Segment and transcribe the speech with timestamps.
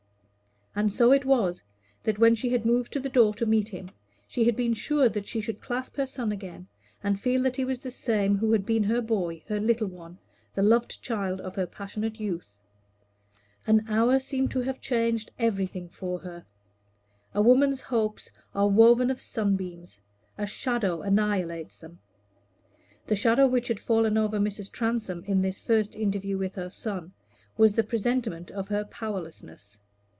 [0.73, 1.63] And so it was,
[2.03, 3.89] that when she had moved to the door to meet him,
[4.25, 6.69] she had been sure that she should clasp her son again,
[7.03, 10.17] and feel that he was the same who had been her boy, her little one,
[10.55, 12.57] the loved child of her passionate youth.
[13.67, 16.45] An hour seemed to have changed everything for her.
[17.33, 19.99] A woman's hopes are woven of sunbeams;
[20.37, 21.99] a shadow annihilates them.
[23.07, 24.71] The shadow which had fallen over Mrs.
[24.71, 27.11] Transome in this first interview with her son
[27.57, 29.81] was the presentiment of her powerlessness.